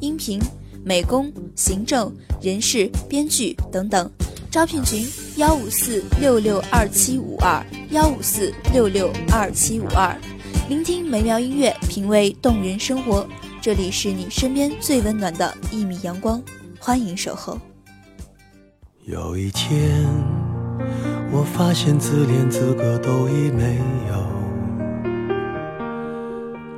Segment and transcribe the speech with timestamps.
[0.00, 0.40] 音频、
[0.84, 4.10] 美工、行政、人事、编剧等等。
[4.50, 10.16] 招聘群：幺五四六六二七五二幺五四六六二七五二。
[10.68, 13.26] 聆听美妙音乐，品味动人生活。
[13.60, 16.42] 这里是你身边最温暖的一米阳光，
[16.78, 17.58] 欢迎守候。
[19.04, 20.04] 有一天，
[21.30, 23.76] 我发现自怜资格都已没
[24.08, 24.14] 有，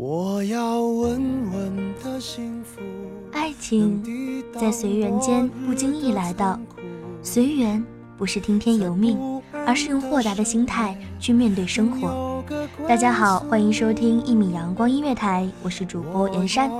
[0.00, 2.80] 我要稳稳的幸福。
[3.32, 4.00] 爱情
[4.54, 6.56] 在随缘间不经意来到，
[7.20, 7.84] 随缘
[8.16, 9.18] 不是听天由命，
[9.66, 12.27] 而是用豁达的心态去面对生活。
[12.88, 16.70] 大家好，欢迎收听一米阳光音乐台，我是主播严山。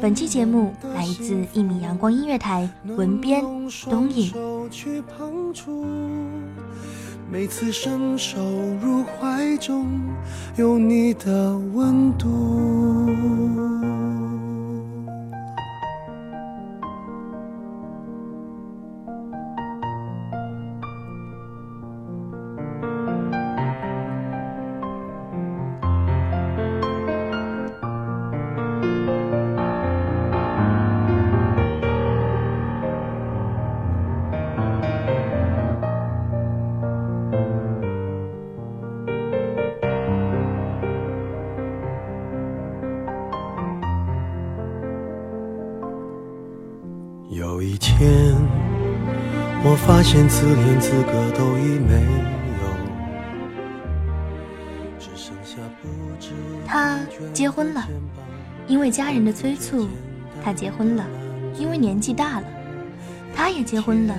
[0.00, 2.66] 本期节目来自一米阳光音乐台，
[2.96, 3.44] 文编
[3.84, 4.32] 东影。
[4.70, 5.84] 去碰触，
[7.30, 8.40] 每次伸手
[8.82, 9.86] 入怀中，
[10.56, 13.87] 有你的温度。
[49.98, 52.00] 发现自怜资格都已没
[52.62, 52.68] 有，
[54.96, 55.88] 只剩下不
[56.20, 56.30] 知
[56.64, 57.00] 他
[57.32, 57.84] 结婚了，
[58.68, 59.88] 因为家人的催促，
[60.40, 61.04] 他结婚了，
[61.58, 62.46] 因为年纪大了；
[63.34, 64.14] 他也结婚了，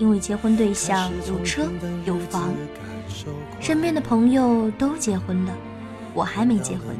[0.00, 1.70] 因为结婚对象有车
[2.04, 2.52] 有房。
[3.60, 5.54] 身边的朋友都结婚了，
[6.14, 6.96] 我还没结婚。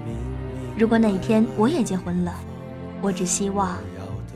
[0.79, 2.33] 如果哪一天我也结婚了，
[3.01, 3.79] 我只希望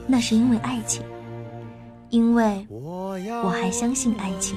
[0.09, 1.05] 那是因为爱情，
[2.11, 4.57] 因为我还相信爱情。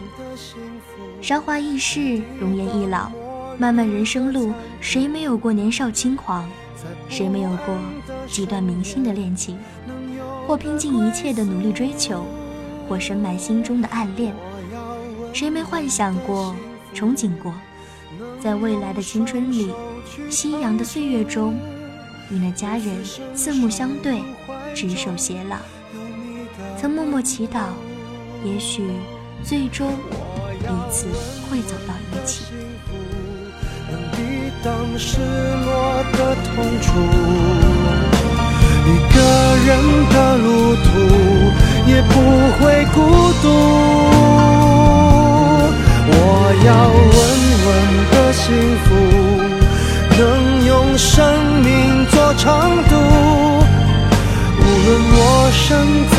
[1.21, 3.11] 韶华易逝，容颜易老，
[3.57, 6.47] 漫漫人生路，谁没有过年少轻狂？
[7.09, 7.75] 谁没有过
[8.27, 9.57] 几段明星的恋情？
[10.47, 12.25] 或拼尽一切的努力追求，
[12.87, 14.33] 或深埋心中的暗恋。
[15.33, 16.55] 谁没幻想过、
[16.93, 17.53] 憧憬过，
[18.41, 19.71] 在未来的青春里，
[20.29, 21.55] 夕阳的岁月中，
[22.31, 23.03] 与那家人
[23.35, 24.21] 四目相对，
[24.73, 25.57] 执手偕老。
[26.81, 27.59] 曾默默祈祷，
[28.45, 28.81] 也许
[29.43, 29.91] 最终
[30.59, 31.07] 彼此
[31.49, 32.45] 会走到一起。
[33.91, 34.17] 能抵
[34.63, 36.47] 挡失落的痛
[36.81, 36.87] 楚。
[38.85, 39.17] 一个
[39.65, 39.69] 人
[40.09, 40.47] 的路
[40.85, 40.87] 途
[41.85, 42.13] 也不
[42.57, 42.63] 会
[42.95, 42.97] 孤
[43.41, 43.45] 独。
[46.11, 46.15] 我
[46.65, 47.19] 要稳
[47.65, 47.67] 稳
[48.09, 48.45] 的幸
[48.85, 48.87] 福，
[50.17, 50.19] 能
[50.65, 51.11] 用生
[51.61, 51.67] 命
[52.07, 52.47] 做长
[52.87, 52.95] 度。
[54.61, 55.21] 无论我
[55.51, 55.67] 身
[56.09, 56.18] 在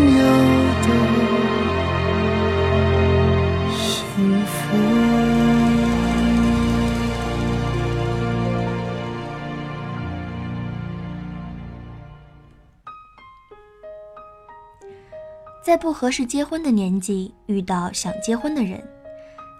[15.63, 18.83] 在不合适结婚的年纪遇到想结婚的人，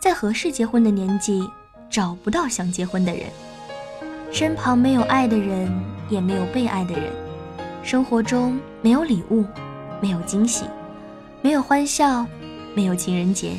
[0.01, 1.47] 在合适结婚的年纪
[1.91, 3.25] 找不到想结婚的人。
[4.31, 5.71] 身旁没有爱的人，
[6.09, 7.13] 也没有被爱的人。
[7.83, 9.45] 生活中没有礼物，
[10.01, 10.65] 没有惊喜，
[11.39, 12.25] 没有欢笑，
[12.75, 13.51] 没有情人节，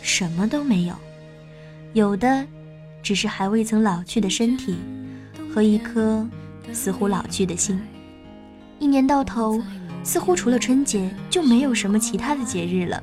[0.00, 0.94] 什么都没有。
[1.92, 2.46] 有的，
[3.02, 4.78] 只是还未曾老去的身体，
[5.52, 6.26] 和一颗
[6.72, 7.78] 似乎老去的心。
[8.78, 9.60] 一年到头。
[10.02, 13.02] 似乎除了春节就没有什么其他的节日了，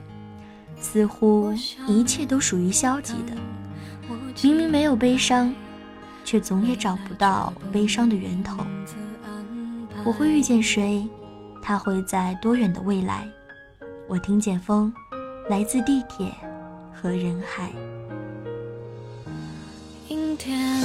[0.80, 1.54] 似乎
[1.88, 3.34] 一切都属于消极的。
[4.42, 5.54] 明明没有悲伤，
[6.24, 8.58] 却总也找不到悲伤的源头。
[10.06, 11.08] 我会遇见谁？
[11.62, 13.28] 他会在多远的未来？
[14.08, 14.94] 我听见风，
[15.50, 16.32] 来自地铁
[16.94, 17.70] 和人海。
[20.08, 20.82] 阴天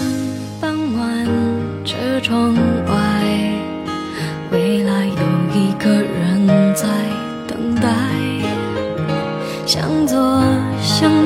[0.61, 1.27] 傍晚，
[1.85, 2.55] 车窗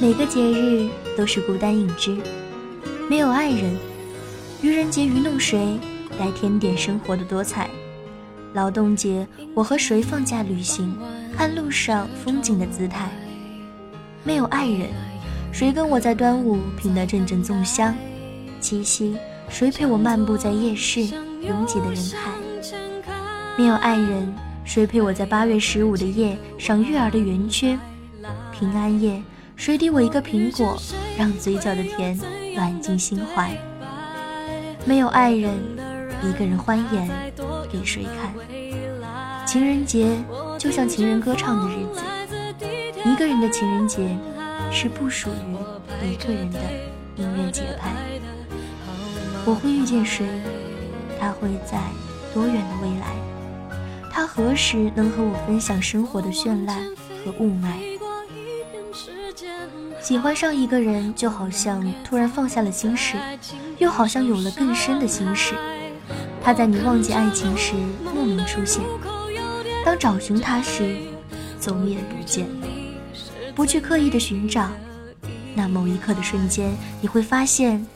[0.00, 2.16] 每个节日都是孤单影只，
[3.08, 3.76] 没有爱人，
[4.60, 5.78] 愚人节愚弄谁？
[6.18, 7.70] 来添点生活的多彩。
[8.54, 10.96] 劳动节，我和谁放假旅行，
[11.36, 13.08] 看路上风景的姿态。
[14.24, 14.90] 没有爱人，
[15.52, 17.94] 谁跟我在端午品得阵阵粽香？
[18.60, 19.16] 七夕，
[19.48, 22.32] 谁陪我漫步在夜市拥挤的人海？
[23.56, 27.78] 没有爱人，谁陪我在八月十五的夜赏月儿的圆缺？
[28.52, 29.22] 平安夜，
[29.56, 30.76] 谁递我一个苹果，
[31.16, 32.18] 让嘴角的甜
[32.54, 33.56] 暖进心怀？
[34.84, 35.54] 没有爱人。
[36.22, 37.06] 一个人欢颜
[37.70, 38.32] 给谁看？
[39.46, 40.16] 情人节
[40.58, 42.00] 就像情人歌唱的日子，
[43.04, 44.16] 一个人的情人节
[44.72, 46.58] 是不属于一个人的
[47.16, 47.92] 音乐节拍。
[49.44, 50.24] 我会遇见谁？
[51.20, 51.78] 他会在
[52.32, 53.14] 多远的未来？
[54.10, 56.78] 他何时能和我分享生活的绚烂
[57.22, 57.93] 和雾霾？
[60.04, 63.16] 喜欢上一个人，就好像突然放下了心事，
[63.78, 65.54] 又好像有了更深的心事。
[66.42, 67.72] 他在你忘记爱情时
[68.14, 68.82] 莫名出现，
[69.82, 70.94] 当找寻他时，
[71.58, 72.46] 总也不见。
[73.54, 74.68] 不去刻意的寻找，
[75.54, 77.86] 那某一刻的瞬间，你会发现，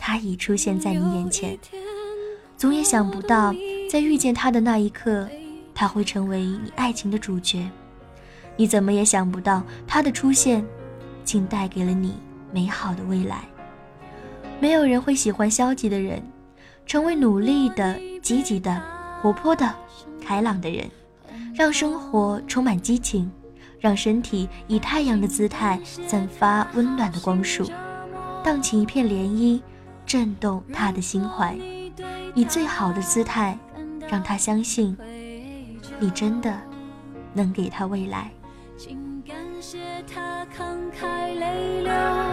[0.00, 1.56] 他已出现在你眼前。
[2.56, 3.54] 总也想不到，
[3.88, 5.28] 在遇见他的那一刻，
[5.72, 7.70] 他会成为你爱情的主角。
[8.56, 10.64] 你怎么也想不到，他的出现，
[11.24, 12.14] 竟带给了你
[12.52, 13.44] 美好的未来。
[14.60, 16.22] 没有人会喜欢消极的人。
[16.84, 18.82] 成为努力的、积极的、
[19.22, 19.72] 活泼的、
[20.20, 20.90] 开朗的人，
[21.54, 23.30] 让生活充满激情，
[23.78, 27.70] 让身体以太阳的姿态散发温暖的光束，
[28.42, 29.62] 荡起一片涟漪，
[30.04, 31.56] 震动他的心怀，
[32.34, 33.56] 以最好的姿态，
[34.08, 34.98] 让他相信，
[36.00, 36.52] 你真的
[37.32, 38.32] 能给他未来。
[40.56, 42.31] 慷慨泪流。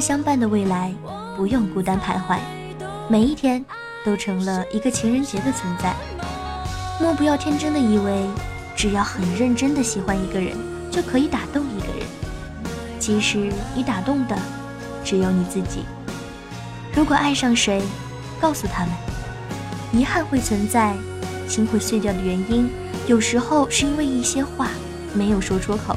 [0.00, 0.94] 相伴的未来，
[1.36, 2.38] 不用孤单徘徊，
[3.08, 3.64] 每一天
[4.04, 5.94] 都成了一个情人节的存在。
[7.00, 8.26] 莫不要天真的以为，
[8.74, 10.56] 只要很认真的喜欢一个人，
[10.90, 12.06] 就可以打动一个人。
[12.98, 14.36] 其实你打动的，
[15.04, 15.84] 只有你自己。
[16.94, 17.82] 如果爱上谁，
[18.40, 18.92] 告诉他们，
[19.92, 20.94] 遗憾会存在，
[21.46, 22.70] 心会碎掉的原因，
[23.06, 24.68] 有时候是因为一些话
[25.14, 25.96] 没有说出口。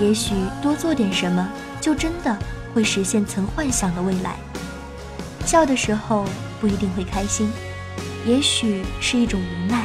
[0.00, 1.48] 也许多做点什么，
[1.80, 2.36] 就真的
[2.74, 4.36] 会实现曾幻想的未来。
[5.46, 6.24] 笑的时候
[6.60, 7.50] 不一定会开心，
[8.26, 9.84] 也许是一种无奈；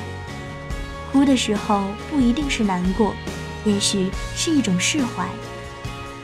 [1.11, 3.13] 哭的时候不一定是难过，
[3.65, 5.27] 也许是一种释怀。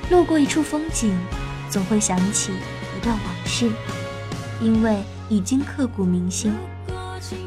[0.09, 1.17] 路过一处风景，
[1.69, 2.51] 总会想起
[2.97, 3.69] 一段往事，
[4.61, 6.51] 因为已经刻骨铭心；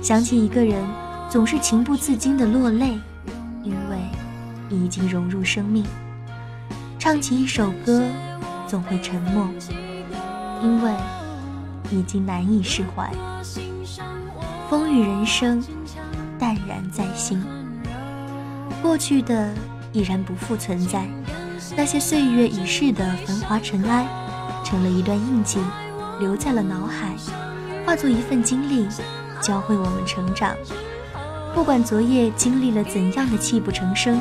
[0.03, 0.85] 想起一个人，
[1.31, 2.99] 总是情不自禁的落泪，
[3.65, 3.99] 因为
[4.69, 5.85] 已经融入生命；
[6.99, 8.03] 唱起一首歌，
[8.69, 9.49] 总会沉默，
[10.63, 10.93] 因为
[11.91, 13.11] 已经难以释怀。
[14.69, 15.65] 风雨人生，
[16.39, 17.43] 淡然在心，
[18.83, 19.51] 过去的
[19.93, 21.07] 已然不复存在。
[21.75, 24.07] 那些岁月已逝的繁华尘埃，
[24.63, 25.59] 成了一段印记，
[26.21, 27.15] 留在了脑海，
[27.87, 28.87] 化作一份经历，
[29.41, 30.55] 教会我们成长。
[31.55, 34.21] 不管昨夜经历了怎样的泣不成声，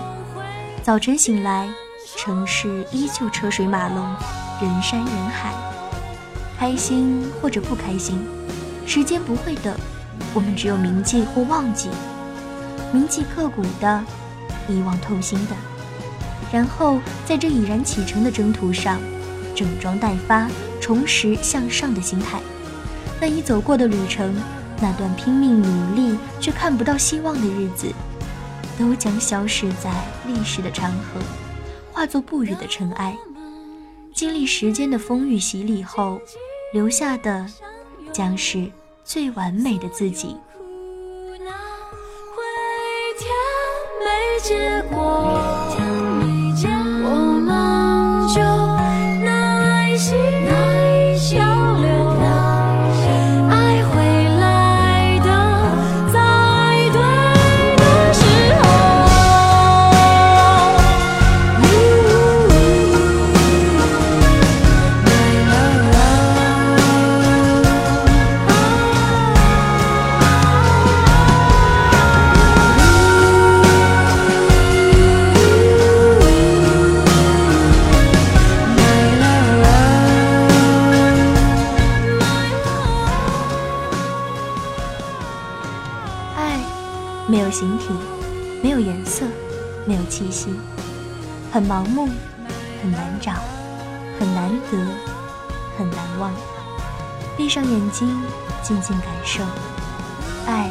[0.81, 1.69] 早晨醒来，
[2.15, 4.15] 城市依旧车水马龙，
[4.61, 5.53] 人山人海。
[6.57, 8.25] 开心或者不开心，
[8.85, 9.75] 时间不会等，
[10.33, 11.89] 我们只有铭记或忘记，
[12.93, 14.03] 铭记刻骨的，
[14.69, 15.55] 遗忘透心的。
[16.51, 18.99] 然后在这已然启程的征途上，
[19.53, 20.47] 整装待发，
[20.79, 22.39] 重拾向上的心态。
[23.19, 24.33] 那已走过的旅程，
[24.79, 27.91] 那段拼命努力却看不到希望的日子，
[28.79, 29.91] 都将消失在
[30.25, 31.19] 历史的长河，
[31.97, 33.17] 化作不语的尘埃。
[34.13, 36.21] 经历时间的风雨洗礼后，
[36.71, 37.43] 留下的
[38.13, 38.71] 将是
[39.03, 40.27] 最完美的自己。
[40.27, 41.39] 回
[43.17, 43.27] 天
[44.05, 45.37] 没结果。
[88.62, 89.25] 没有颜色，
[89.86, 90.50] 没有气息
[91.51, 92.10] 很盲目，
[92.81, 93.34] 很难找，
[94.19, 94.77] 很难得，
[95.77, 96.31] 很难忘。
[97.38, 98.10] 闭上眼睛，
[98.63, 99.43] 静静感受，
[100.48, 100.69] 爱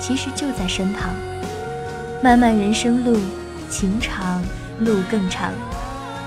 [0.00, 1.10] 其实就在身旁。
[2.22, 3.18] 漫漫人生路，
[3.70, 4.42] 情长
[4.80, 5.52] 路更长。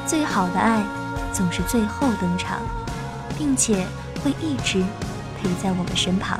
[0.07, 0.84] 最好的爱
[1.34, 2.60] 总是最后登场，
[3.38, 3.86] 并且
[4.24, 4.84] 会一直
[5.41, 6.39] 陪在我们身旁。